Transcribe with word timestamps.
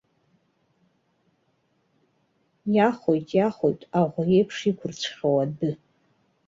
Иахоит, 2.75 3.27
иахоит 3.37 3.81
аӷәы 3.99 4.23
еиԥш 4.35 4.57
иқәырцәхьоу 4.69 5.37
адәы. 5.43 5.71